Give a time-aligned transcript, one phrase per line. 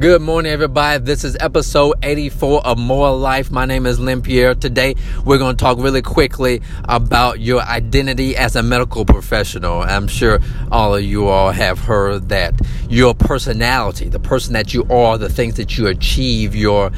[0.00, 1.04] Good morning, everybody.
[1.04, 3.50] This is episode 84 of More Life.
[3.50, 4.54] My name is Lynn Pierre.
[4.54, 4.94] Today,
[5.26, 9.82] we're going to talk really quickly about your identity as a medical professional.
[9.82, 10.40] I'm sure
[10.72, 12.58] all of you all have heard that
[12.88, 16.92] your personality, the person that you are, the things that you achieve, your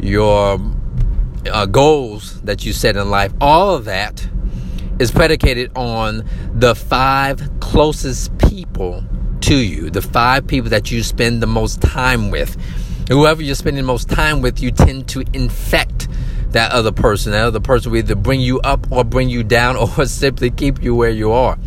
[0.00, 0.58] your
[1.52, 4.28] uh, goals that you set in life, all of that
[4.98, 9.04] is predicated on the five closest people
[9.48, 12.54] to you, the five people that you spend the most time with.
[13.08, 16.06] Whoever you're spending the most time with, you tend to infect
[16.50, 17.32] that other person.
[17.32, 20.82] That other person will either bring you up or bring you down or simply keep
[20.82, 21.58] you where you are.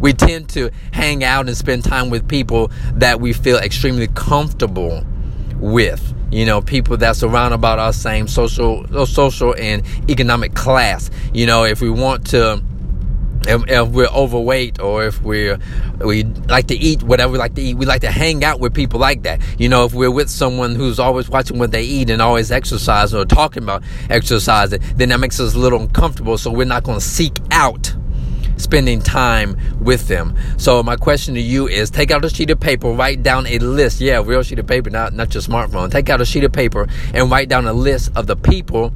[0.00, 5.02] We tend to hang out and spend time with people that we feel extremely comfortable
[5.54, 6.12] with.
[6.30, 11.10] You know, people that's around about our same social, social and economic class.
[11.32, 12.62] You know, if we want to
[13.46, 15.58] if, if, we're overweight or if we're
[15.98, 18.74] we like to eat whatever we like to eat we like to hang out with
[18.74, 19.40] people like that.
[19.58, 23.18] You know if we're with someone who's always watching what they eat and always exercising
[23.18, 26.98] or talking about exercising then that makes us a little uncomfortable so we're not going
[26.98, 27.94] to seek out
[28.56, 30.36] spending time with them.
[30.58, 33.58] So my question to you is take out a sheet of paper write down a
[33.58, 34.00] list.
[34.00, 35.90] Yeah real sheet of paper not not your smartphone.
[35.90, 38.92] Take out a sheet of paper and write down a list of the people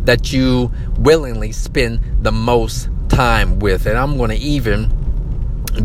[0.00, 3.86] that you willingly spend the most time with.
[3.86, 3.94] it.
[3.94, 4.92] I'm going to even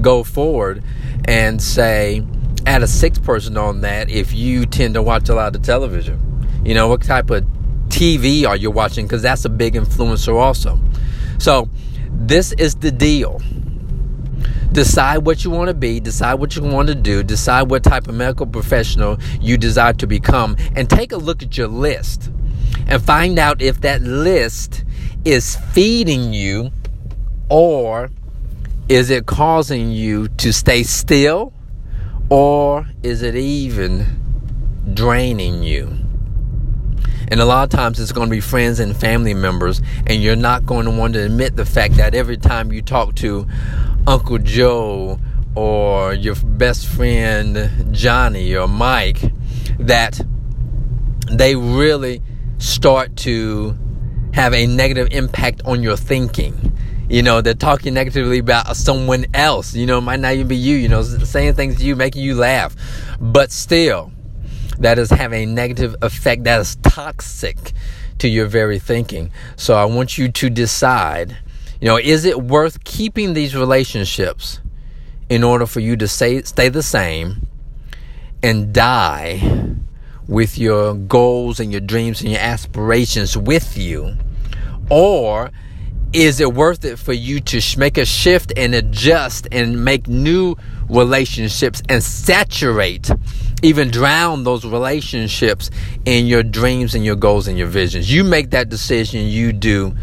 [0.01, 0.83] go forward
[1.25, 2.25] and say,
[2.65, 6.19] add a sixth person on that if you tend to watch a lot of television.
[6.65, 7.43] You know, what type of
[7.87, 9.05] TV are you watching?
[9.05, 10.79] Because that's a big influencer also.
[11.39, 11.69] So,
[12.09, 13.41] this is the deal.
[14.71, 18.07] Decide what you want to be, decide what you want to do, decide what type
[18.07, 22.31] of medical professional you desire to become, and take a look at your list
[22.87, 24.83] and find out if that list
[25.25, 26.71] is feeding you
[27.49, 28.09] or
[28.89, 31.53] is it causing you to stay still?
[32.29, 34.05] Or is it even
[34.93, 36.03] draining you?
[37.27, 40.35] And a lot of times it's going to be friends and family members, and you're
[40.35, 43.47] not going to want to admit the fact that every time you talk to
[44.05, 45.19] Uncle Joe
[45.55, 49.21] or your best friend Johnny or Mike,
[49.79, 50.19] that
[51.31, 52.21] they really
[52.57, 53.77] start to
[54.33, 56.72] have a negative impact on your thinking
[57.13, 59.75] you know, they're talking negatively about someone else.
[59.75, 62.23] You know, it might not even be you, you know, saying things to you, making
[62.23, 62.75] you laugh.
[63.21, 64.11] But still,
[64.79, 67.73] that is having a negative effect that is toxic
[68.17, 69.29] to your very thinking.
[69.57, 71.37] So I want you to decide,
[71.79, 74.59] you know, is it worth keeping these relationships
[75.29, 77.45] in order for you to stay, stay the same
[78.41, 79.75] and die
[80.27, 84.15] with your goals and your dreams and your aspirations with you?
[84.89, 85.51] Or
[86.13, 90.55] is it worth it for you to make a shift and adjust and make new
[90.89, 93.09] relationships and saturate
[93.63, 95.71] even drown those relationships
[96.05, 98.11] in your dreams and your goals and your visions?
[98.13, 99.95] You make that decision you do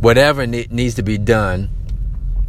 [0.00, 1.70] whatever ne- needs to be done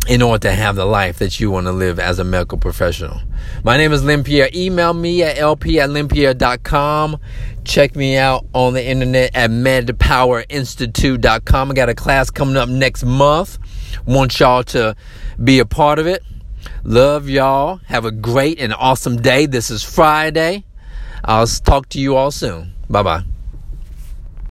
[0.07, 3.21] in order to have the life that you want to live as a medical professional.
[3.63, 4.25] My name is Lynn.
[4.27, 7.17] Email me at lp at lynnpierre.com.
[7.63, 11.71] Check me out on the internet at medpowerinstitute.com.
[11.71, 13.59] I got a class coming up next month.
[14.05, 14.95] Want y'all to
[15.43, 16.23] be a part of it.
[16.83, 17.77] Love y'all.
[17.85, 19.45] Have a great and awesome day.
[19.45, 20.65] This is Friday.
[21.23, 22.73] I'll talk to you all soon.
[22.89, 23.23] Bye bye.